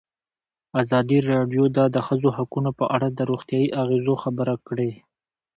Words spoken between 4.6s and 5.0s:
کړې.